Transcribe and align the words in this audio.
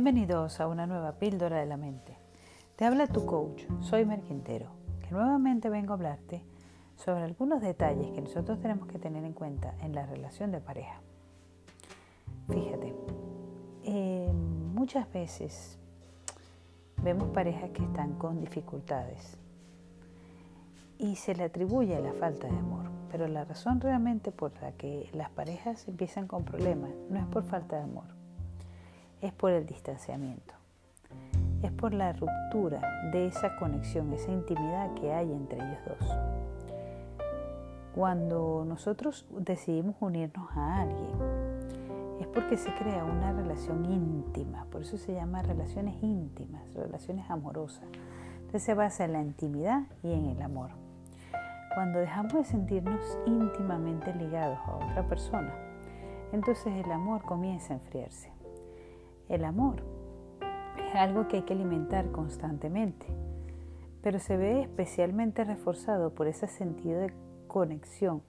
Bienvenidos 0.00 0.60
a 0.60 0.68
una 0.68 0.86
nueva 0.86 1.18
píldora 1.18 1.58
de 1.58 1.66
la 1.66 1.76
mente. 1.76 2.16
Te 2.76 2.84
habla 2.84 3.08
tu 3.08 3.26
coach, 3.26 3.64
soy 3.80 4.06
Merquintero, 4.06 4.70
que 5.00 5.10
nuevamente 5.10 5.70
vengo 5.70 5.90
a 5.90 5.96
hablarte 5.96 6.44
sobre 6.94 7.24
algunos 7.24 7.60
detalles 7.60 8.12
que 8.12 8.20
nosotros 8.20 8.60
tenemos 8.60 8.86
que 8.86 9.00
tener 9.00 9.24
en 9.24 9.32
cuenta 9.32 9.74
en 9.80 9.96
la 9.96 10.06
relación 10.06 10.52
de 10.52 10.60
pareja. 10.60 11.00
Fíjate, 12.48 12.94
eh, 13.82 14.32
muchas 14.72 15.12
veces 15.12 15.80
vemos 17.02 17.30
parejas 17.30 17.70
que 17.70 17.82
están 17.82 18.12
con 18.18 18.38
dificultades 18.38 19.36
y 20.96 21.16
se 21.16 21.34
le 21.34 21.42
atribuye 21.42 22.00
la 22.00 22.12
falta 22.12 22.46
de 22.46 22.56
amor, 22.56 22.84
pero 23.10 23.26
la 23.26 23.44
razón 23.44 23.80
realmente 23.80 24.30
por 24.30 24.52
la 24.62 24.70
que 24.70 25.10
las 25.12 25.30
parejas 25.30 25.88
empiezan 25.88 26.28
con 26.28 26.44
problemas 26.44 26.92
no 27.10 27.18
es 27.18 27.26
por 27.26 27.42
falta 27.42 27.78
de 27.78 27.82
amor, 27.82 28.17
es 29.20 29.32
por 29.32 29.50
el 29.52 29.66
distanciamiento, 29.66 30.54
es 31.62 31.72
por 31.72 31.92
la 31.92 32.12
ruptura 32.12 32.80
de 33.12 33.26
esa 33.26 33.56
conexión, 33.56 34.12
esa 34.12 34.30
intimidad 34.30 34.94
que 34.94 35.12
hay 35.12 35.32
entre 35.32 35.58
ellos 35.58 35.78
dos. 35.86 36.16
Cuando 37.94 38.64
nosotros 38.64 39.26
decidimos 39.30 39.96
unirnos 40.00 40.48
a 40.52 40.82
alguien, 40.82 41.10
es 42.20 42.26
porque 42.28 42.56
se 42.56 42.72
crea 42.74 43.04
una 43.04 43.32
relación 43.32 43.84
íntima, 43.86 44.66
por 44.70 44.82
eso 44.82 44.98
se 44.98 45.14
llama 45.14 45.42
relaciones 45.42 46.00
íntimas, 46.02 46.62
relaciones 46.74 47.28
amorosas. 47.28 47.84
Entonces 48.36 48.62
se 48.62 48.74
basa 48.74 49.04
en 49.04 49.12
la 49.12 49.22
intimidad 49.22 49.82
y 50.02 50.12
en 50.12 50.26
el 50.26 50.40
amor. 50.42 50.70
Cuando 51.74 51.98
dejamos 51.98 52.34
de 52.34 52.44
sentirnos 52.44 53.18
íntimamente 53.26 54.14
ligados 54.14 54.58
a 54.66 54.76
otra 54.76 55.08
persona, 55.08 55.52
entonces 56.32 56.72
el 56.84 56.90
amor 56.90 57.22
comienza 57.22 57.74
a 57.74 57.76
enfriarse. 57.76 58.37
El 59.28 59.44
amor 59.44 59.82
es 60.88 60.94
algo 60.94 61.28
que 61.28 61.36
hay 61.36 61.42
que 61.42 61.52
alimentar 61.52 62.10
constantemente, 62.12 63.06
pero 64.02 64.18
se 64.18 64.38
ve 64.38 64.62
especialmente 64.62 65.44
reforzado 65.44 66.14
por 66.14 66.28
ese 66.28 66.46
sentido 66.46 67.00
de 67.00 67.12
conexión 67.46 68.22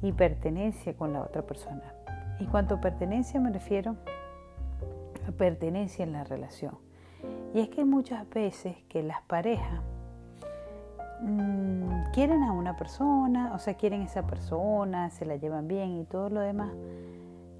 y 0.00 0.12
pertenencia 0.12 0.96
con 0.96 1.12
la 1.12 1.20
otra 1.20 1.42
persona. 1.42 1.92
Y 2.38 2.46
cuanto 2.46 2.80
pertenencia 2.80 3.38
me 3.38 3.52
refiero 3.52 3.96
a 5.28 5.32
pertenencia 5.32 6.04
en 6.04 6.12
la 6.12 6.24
relación. 6.24 6.78
Y 7.52 7.60
es 7.60 7.68
que 7.68 7.84
muchas 7.84 8.26
veces 8.30 8.76
que 8.88 9.02
las 9.02 9.20
parejas 9.22 9.82
mmm, 11.20 12.12
quieren 12.14 12.42
a 12.44 12.52
una 12.52 12.78
persona, 12.78 13.52
o 13.54 13.58
sea, 13.58 13.74
quieren 13.74 14.00
a 14.00 14.04
esa 14.04 14.26
persona, 14.26 15.10
se 15.10 15.26
la 15.26 15.36
llevan 15.36 15.68
bien 15.68 16.00
y 16.00 16.04
todo 16.04 16.30
lo 16.30 16.40
demás, 16.40 16.72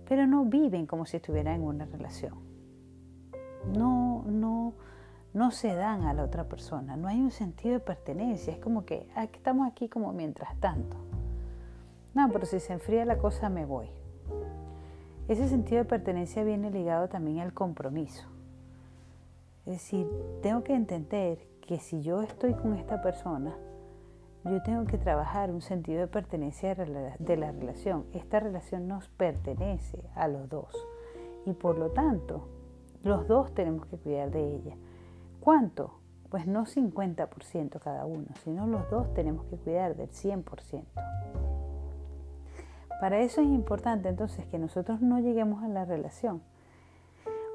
pero 0.08 0.26
no 0.26 0.46
viven 0.46 0.86
como 0.86 1.04
si 1.04 1.18
estuvieran 1.18 1.56
en 1.56 1.62
una 1.62 1.84
relación 1.84 2.49
no, 3.66 4.24
no, 4.26 4.74
no 5.32 5.50
se 5.50 5.74
dan 5.74 6.02
a 6.02 6.14
la 6.14 6.24
otra 6.24 6.48
persona, 6.48 6.96
no 6.96 7.08
hay 7.08 7.20
un 7.20 7.30
sentido 7.30 7.74
de 7.74 7.80
pertenencia, 7.80 8.52
es 8.52 8.58
como 8.58 8.84
que 8.84 9.08
ah, 9.14 9.24
estamos 9.24 9.68
aquí 9.68 9.88
como 9.88 10.12
mientras 10.12 10.58
tanto. 10.60 10.96
No, 12.14 12.28
pero 12.32 12.46
si 12.46 12.58
se 12.58 12.72
enfría 12.72 13.04
la 13.04 13.18
cosa 13.18 13.48
me 13.48 13.64
voy. 13.64 13.88
Ese 15.28 15.48
sentido 15.48 15.84
de 15.84 15.88
pertenencia 15.88 16.42
viene 16.42 16.70
ligado 16.70 17.08
también 17.08 17.38
al 17.38 17.54
compromiso. 17.54 18.26
Es 19.64 19.74
decir, 19.74 20.10
tengo 20.42 20.64
que 20.64 20.74
entender 20.74 21.46
que 21.60 21.78
si 21.78 22.02
yo 22.02 22.22
estoy 22.22 22.54
con 22.54 22.74
esta 22.74 23.00
persona, 23.00 23.54
yo 24.44 24.60
tengo 24.62 24.86
que 24.86 24.98
trabajar 24.98 25.50
un 25.50 25.60
sentido 25.60 26.00
de 26.00 26.06
pertenencia 26.08 26.74
de 26.74 27.36
la 27.36 27.52
relación. 27.52 28.06
Esta 28.12 28.40
relación 28.40 28.88
nos 28.88 29.08
pertenece 29.08 30.02
a 30.16 30.26
los 30.26 30.48
dos. 30.48 30.74
Y 31.46 31.52
por 31.52 31.78
lo 31.78 31.90
tanto, 31.90 32.48
los 33.02 33.26
dos 33.28 33.54
tenemos 33.54 33.86
que 33.86 33.96
cuidar 33.96 34.30
de 34.30 34.54
ella. 34.56 34.76
¿Cuánto? 35.40 36.00
Pues 36.28 36.46
no 36.46 36.66
50% 36.66 37.80
cada 37.80 38.06
uno, 38.06 38.28
sino 38.44 38.66
los 38.66 38.88
dos 38.90 39.12
tenemos 39.14 39.46
que 39.46 39.56
cuidar 39.56 39.96
del 39.96 40.10
100%. 40.10 40.84
Para 43.00 43.20
eso 43.20 43.40
es 43.40 43.48
importante 43.48 44.08
entonces 44.08 44.44
que 44.46 44.58
nosotros 44.58 45.00
no 45.00 45.18
lleguemos 45.18 45.64
a 45.64 45.68
la 45.68 45.86
relación 45.86 46.42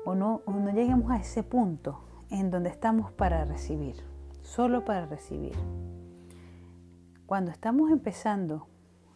o 0.06 0.16
no, 0.16 0.42
lleguemos 0.74 1.12
a 1.12 1.18
ese 1.18 1.44
punto 1.44 2.00
en 2.30 2.50
donde 2.50 2.70
estamos 2.70 3.12
para 3.12 3.46
recibir, 3.46 3.96
solo 4.42 4.84
para 4.84 5.06
recibir. 5.06 5.56
Cuando 7.26 7.52
estamos 7.52 7.92
empezando 7.92 8.68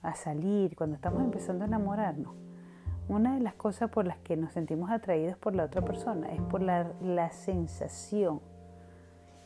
a 0.02 0.16
salir, 0.16 0.75
cuando 0.75 0.96
estamos 0.96 1.24
empezando 1.24 1.64
a 1.64 1.68
enamorarnos, 1.68 2.34
una 3.09 3.34
de 3.34 3.42
las 3.42 3.56
cosas 3.56 3.90
por 3.90 4.06
las 4.06 4.20
que 4.20 4.38
nos 4.38 4.53
sentimos 4.53 4.92
atraídos 4.92 5.36
por 5.38 5.56
la 5.56 5.66
otra 5.66 5.81
persona 5.81 6.31
es 6.31 6.42
por 6.44 6.62
la, 6.62 7.31
sensación, 7.31 8.40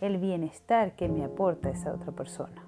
el 0.01 0.17
bienestar 0.17 0.95
que 0.97 1.07
me 1.07 1.23
aporta 1.23 1.69
esa 1.69 1.93
otra 1.93 2.11
persona. 2.11 2.65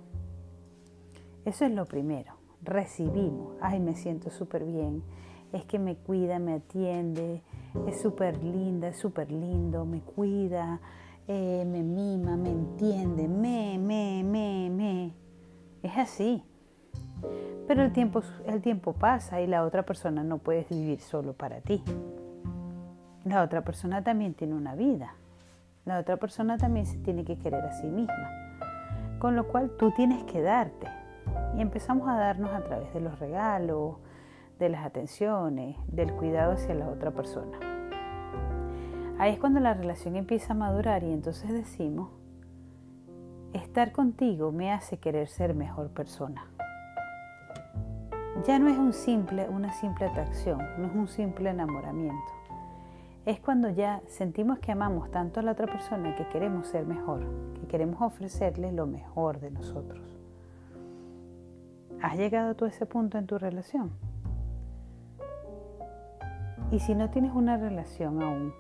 Eso 1.43 1.65
es 1.65 1.71
lo 1.71 1.85
primero. 1.85 2.33
Recibimos, 2.63 3.55
ay, 3.61 3.81
me 3.81 3.95
siento 3.95 4.29
súper 4.29 4.63
bien, 4.63 5.03
es 5.51 5.65
que 5.65 5.79
me 5.79 5.97
cuida, 5.97 6.39
me 6.39 6.53
atiende, 6.53 7.43
es 7.87 8.01
súper 8.01 8.41
linda, 8.41 8.87
es 8.87 8.97
súper 8.97 9.31
lindo, 9.31 9.85
me 9.85 9.99
cuida, 9.99 10.79
eh, 11.27 11.65
me 11.67 11.83
mima, 11.83 12.37
me 12.37 12.51
entiende, 12.51 13.27
me, 13.27 13.77
me, 13.77 14.23
me, 14.23 14.69
me. 14.69 15.13
Es 15.83 15.97
así. 15.97 16.41
Pero 17.67 17.81
el 17.81 17.91
tiempo, 17.91 18.21
el 18.45 18.61
tiempo 18.61 18.93
pasa 18.93 19.41
y 19.41 19.47
la 19.47 19.63
otra 19.63 19.83
persona 19.83 20.23
no 20.23 20.37
puede 20.37 20.67
vivir 20.69 20.99
solo 20.99 21.33
para 21.33 21.61
ti. 21.61 21.83
La 23.23 23.41
otra 23.41 23.63
persona 23.63 24.03
también 24.03 24.35
tiene 24.35 24.53
una 24.53 24.75
vida. 24.75 25.15
La 25.83 25.97
otra 25.97 26.17
persona 26.17 26.57
también 26.57 26.85
se 26.85 26.99
tiene 26.99 27.25
que 27.25 27.39
querer 27.39 27.63
a 27.63 27.73
sí 27.73 27.87
misma. 27.87 28.29
Con 29.17 29.35
lo 29.35 29.47
cual 29.47 29.71
tú 29.79 29.91
tienes 29.91 30.23
que 30.25 30.41
darte. 30.41 30.87
Y 31.57 31.61
empezamos 31.61 32.07
a 32.07 32.17
darnos 32.17 32.51
a 32.53 32.63
través 32.63 32.93
de 32.93 32.99
los 32.99 33.17
regalos, 33.17 33.95
de 34.59 34.69
las 34.69 34.85
atenciones, 34.85 35.75
del 35.87 36.13
cuidado 36.13 36.53
hacia 36.53 36.75
la 36.75 36.87
otra 36.87 37.11
persona. 37.11 37.57
Ahí 39.17 39.33
es 39.33 39.39
cuando 39.39 39.59
la 39.59 39.73
relación 39.73 40.15
empieza 40.17 40.53
a 40.53 40.55
madurar 40.55 41.03
y 41.03 41.11
entonces 41.11 41.51
decimos, 41.51 42.11
estar 43.53 43.91
contigo 43.91 44.51
me 44.51 44.71
hace 44.71 44.97
querer 44.97 45.29
ser 45.29 45.55
mejor 45.55 45.89
persona 45.89 46.45
ya 48.43 48.59
no 48.59 48.67
es 48.67 48.77
un 48.77 48.93
simple, 48.93 49.47
una 49.49 49.71
simple 49.73 50.05
atracción, 50.05 50.59
no 50.77 50.87
es 50.87 50.93
un 50.93 51.07
simple 51.07 51.49
enamoramiento. 51.49 52.33
Es 53.25 53.39
cuando 53.39 53.69
ya 53.69 54.01
sentimos 54.07 54.59
que 54.59 54.71
amamos 54.71 55.09
tanto 55.09 55.39
a 55.39 55.43
la 55.43 55.53
otra 55.53 55.67
persona 55.67 56.15
que 56.15 56.27
queremos 56.27 56.67
ser 56.67 56.85
mejor, 56.85 57.23
que 57.53 57.65
queremos 57.67 58.01
ofrecerle 58.01 58.71
lo 58.71 58.85
mejor 58.85 59.39
de 59.39 59.51
nosotros. 59.51 60.01
¿Has 62.01 62.17
llegado 62.17 62.51
a 62.51 62.53
todo 62.53 62.67
ese 62.67 62.85
punto 62.85 63.17
en 63.17 63.25
tu 63.25 63.39
relación? 63.39 63.91
Y 66.71 66.79
si 66.79 66.93
no 66.93 67.09
tienes 67.09 67.31
una 67.33 67.57
relación 67.57 68.21
aún, 68.21 68.53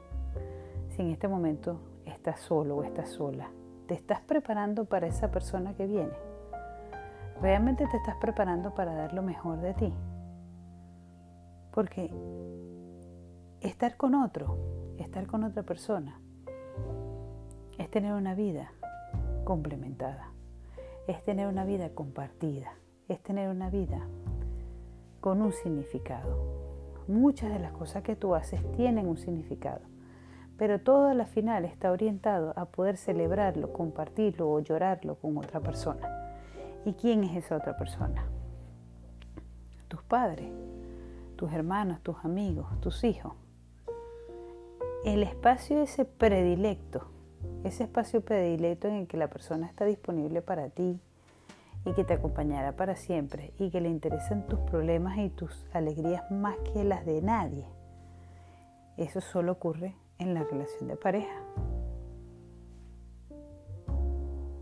si 0.89 1.01
en 1.01 1.09
este 1.09 1.27
momento 1.27 1.79
estás 2.05 2.39
solo 2.39 2.77
o 2.77 2.83
estás 2.83 3.09
sola, 3.09 3.49
te 3.87 3.93
estás 3.93 4.21
preparando 4.21 4.85
para 4.85 5.05
esa 5.05 5.29
persona 5.29 5.75
que 5.75 5.85
viene 5.85 6.34
realmente 7.41 7.87
te 7.87 7.97
estás 7.97 8.15
preparando 8.17 8.73
para 8.73 8.93
dar 8.93 9.13
lo 9.13 9.21
mejor 9.21 9.59
de 9.61 9.73
ti. 9.73 9.93
Porque 11.71 12.11
estar 13.61 13.97
con 13.97 14.15
otro, 14.15 14.57
estar 14.97 15.27
con 15.27 15.43
otra 15.43 15.63
persona, 15.63 16.19
es 17.77 17.89
tener 17.89 18.13
una 18.13 18.35
vida 18.35 18.71
complementada, 19.43 20.31
es 21.07 21.23
tener 21.23 21.47
una 21.47 21.65
vida 21.65 21.89
compartida, 21.89 22.71
es 23.07 23.21
tener 23.21 23.49
una 23.49 23.69
vida 23.69 24.07
con 25.19 25.41
un 25.41 25.51
significado. 25.51 26.55
Muchas 27.07 27.51
de 27.51 27.59
las 27.59 27.71
cosas 27.73 28.03
que 28.03 28.15
tú 28.15 28.33
haces 28.33 28.61
tienen 28.71 29.07
un 29.07 29.17
significado, 29.17 29.81
pero 30.57 30.79
todo 30.79 31.09
a 31.09 31.13
la 31.13 31.25
final 31.25 31.65
está 31.65 31.91
orientado 31.91 32.53
a 32.55 32.65
poder 32.65 32.97
celebrarlo, 32.97 33.73
compartirlo 33.73 34.49
o 34.49 34.59
llorarlo 34.59 35.15
con 35.15 35.37
otra 35.37 35.59
persona. 35.59 36.14
¿Y 36.85 36.93
quién 36.93 37.23
es 37.23 37.35
esa 37.35 37.57
otra 37.57 37.75
persona? 37.75 38.27
Tus 39.87 40.03
padres, 40.03 40.47
tus 41.35 41.51
hermanos, 41.51 41.99
tus 42.01 42.15
amigos, 42.23 42.67
tus 42.79 43.03
hijos. 43.03 43.33
El 45.03 45.23
espacio 45.23 45.81
ese 45.81 46.05
predilecto, 46.05 47.07
ese 47.63 47.85
espacio 47.85 48.21
predilecto 48.21 48.87
en 48.87 48.95
el 48.95 49.07
que 49.07 49.17
la 49.17 49.29
persona 49.29 49.65
está 49.65 49.85
disponible 49.85 50.43
para 50.43 50.69
ti 50.69 50.99
y 51.85 51.93
que 51.93 52.03
te 52.03 52.13
acompañará 52.13 52.75
para 52.75 52.95
siempre 52.95 53.53
y 53.57 53.71
que 53.71 53.81
le 53.81 53.89
interesan 53.89 54.45
tus 54.47 54.59
problemas 54.59 55.17
y 55.17 55.29
tus 55.29 55.65
alegrías 55.73 56.29
más 56.29 56.55
que 56.71 56.83
las 56.83 57.03
de 57.03 57.19
nadie. 57.23 57.65
Eso 58.97 59.21
solo 59.21 59.53
ocurre 59.53 59.95
en 60.19 60.35
la 60.35 60.43
relación 60.43 60.87
de 60.87 60.95
pareja. 60.97 61.41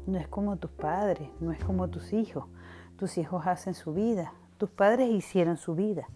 No 0.06 0.20
es 0.20 0.28
como 0.28 0.58
tus 0.58 0.72
padres, 0.72 1.30
no 1.40 1.52
es 1.52 1.64
como 1.64 1.90
tus 1.90 2.14
hijos. 2.14 2.46
Tus 2.98 3.18
hijos 3.18 3.48
hacen 3.48 3.74
su 3.74 3.94
vida, 3.94 4.34
tus 4.58 4.70
padres 4.70 5.10
hicieron 5.10 5.58
su 5.58 5.76
vida 5.76 6.08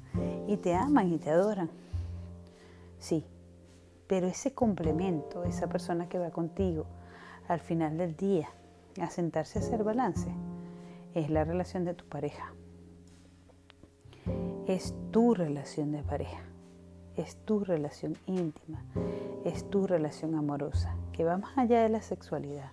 y 0.48 0.58
te 0.58 0.76
aman 0.76 1.12
y 1.12 1.18
te 1.18 1.30
adoran. 1.30 1.70
Sí, 3.00 3.26
pero 4.08 4.28
ese 4.28 4.54
complemento, 4.54 5.44
esa 5.44 5.68
persona 5.68 6.08
que 6.08 6.20
va 6.20 6.32
contigo 6.32 6.86
al 7.48 7.60
final 7.60 7.98
del 7.98 8.16
día 8.16 8.48
a 9.02 9.10
sentarse 9.10 9.60
a 9.60 9.62
hacer 9.62 9.84
balance, 9.84 10.30
es 11.14 11.30
la 11.30 11.44
relación 11.44 11.84
de 11.84 11.94
tu 11.94 12.06
pareja. 12.06 12.54
Es 14.68 14.94
tu 15.12 15.34
relación 15.34 15.92
de 15.92 16.04
pareja, 16.04 16.42
es 17.16 17.38
tu 17.46 17.62
relación 17.64 18.18
íntima, 18.26 18.84
es 19.46 19.70
tu 19.70 19.88
relación 19.88 20.36
amorosa, 20.36 20.96
que 21.14 21.24
va 21.24 21.38
más 21.38 21.58
allá 21.58 21.84
de 21.84 21.90
la 21.90 22.02
sexualidad, 22.02 22.72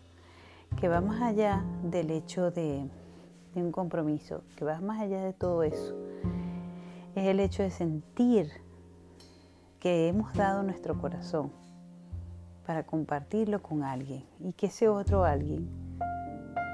que 0.76 0.88
va 0.88 1.00
más 1.00 1.22
allá 1.22 1.64
del 1.82 2.11
hecho 2.11 2.50
de, 2.50 2.88
un 3.55 3.72
compromiso, 3.72 4.43
que 4.56 4.64
va 4.64 4.81
más 4.81 5.00
allá 5.00 5.22
de 5.22 5.32
todo 5.32 5.62
eso. 5.62 5.94
Es 7.14 7.26
el 7.26 7.40
hecho 7.40 7.62
de 7.62 7.70
sentir 7.70 8.50
que 9.78 10.08
hemos 10.08 10.32
dado 10.34 10.62
nuestro 10.62 10.99
corazón 11.00 11.52
para 12.66 12.84
compartirlo 12.84 13.62
con 13.62 13.82
alguien 13.82 14.25
y 14.40 14.52
que 14.52 14.66
ese 14.66 14.88
otro 14.88 15.25
alguien 15.25 15.69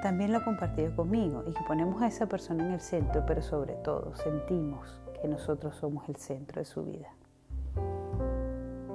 también 0.02 0.32
lo 0.32 0.38
ha 0.38 0.44
compartido 0.44 0.94
conmigo 0.96 1.44
y 1.46 1.52
que 1.52 1.62
ponemos 1.64 2.00
a 2.02 2.06
esa 2.06 2.26
persona 2.26 2.64
en 2.64 2.72
el 2.72 2.80
centro, 2.80 3.24
pero 3.26 3.42
sobre 3.42 3.74
todo 3.74 4.14
sentimos 4.16 5.00
que 5.20 5.28
nosotros 5.28 5.76
somos 5.76 6.08
el 6.08 6.16
centro 6.16 6.60
de 6.60 6.64
su 6.64 6.84
vida, 6.84 7.08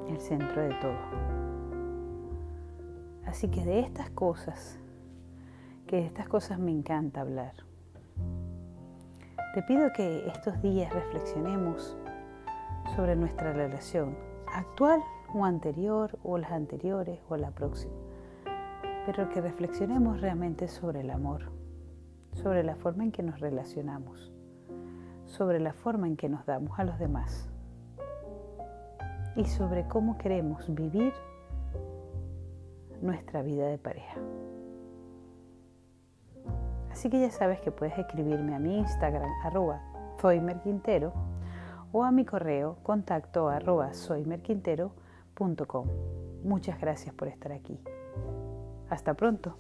el 0.10 0.20
centro 0.20 0.62
de 0.62 0.74
todo. 0.82 1.36
Así 3.26 3.48
que 3.50 3.64
de 3.66 3.80
estas 3.80 4.10
cosas, 4.12 4.80
que 5.88 5.98
de 5.98 6.06
estas 6.06 6.28
cosas 6.28 6.60
me 6.60 6.72
encanta 6.72 7.22
hablar, 7.22 7.54
te 9.54 9.64
pido 9.64 9.94
que 9.94 10.28
estos 10.28 10.62
días 10.62 10.94
reflexionemos 10.94 11.96
sobre 12.96 13.16
nuestra 13.16 13.54
relación 13.54 14.18
actual 14.48 15.02
o 15.34 15.46
anterior 15.46 16.20
o 16.24 16.38
las 16.38 16.52
anteriores 16.52 17.20
o 17.30 17.38
la 17.38 17.52
próxima, 17.52 17.94
pero 19.06 19.30
que 19.30 19.42
reflexionemos 19.42 20.22
realmente 20.22 20.68
sobre 20.68 21.02
el 21.02 21.10
amor, 21.10 21.52
sobre 22.34 22.64
la 22.64 22.76
forma 22.76 23.04
en 23.04 23.12
que 23.12 23.24
nos 23.24 23.40
relacionamos, 23.40 24.34
sobre 25.26 25.60
la 25.60 25.74
forma 25.74 26.08
en 26.08 26.18
que 26.18 26.30
nos 26.30 26.46
damos 26.46 26.78
a 26.78 26.84
los 26.84 27.00
demás 27.00 27.50
y 29.36 29.46
sobre 29.46 29.88
cómo 29.88 30.18
queremos 30.18 30.74
vivir 30.74 31.14
nuestra 33.02 33.42
vida 33.42 33.68
de 33.68 33.78
pareja. 33.78 34.20
Así 36.96 37.10
que 37.10 37.20
ya 37.20 37.30
sabes 37.30 37.60
que 37.60 37.72
puedes 37.72 37.98
escribirme 37.98 38.56
a 38.56 38.60
mi 38.60 38.78
Instagram 38.78 39.30
arroba 39.44 39.82
Quintero 40.64 41.12
o 41.92 42.06
a 42.06 42.12
mi 42.12 42.24
correo 42.24 42.78
contacto 42.84 43.50
arroba 43.50 43.94
soymerquintero.com. 43.94 45.88
Muchas 46.46 46.80
gracias 46.80 47.14
por 47.14 47.28
estar 47.28 47.52
aquí. 47.52 47.78
Hasta 48.90 49.14
pronto. 49.14 49.58